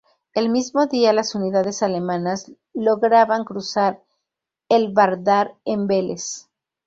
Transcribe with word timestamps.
El 0.33 0.49
mismo 0.49 0.87
día, 0.87 1.13
las 1.13 1.35
unidades 1.35 1.83
alemanas 1.83 2.51
lograban 2.73 3.45
cruzar 3.45 4.01
el 4.67 4.91
Vardar 4.93 5.53
en 5.63 5.85
Veles. 5.85 6.49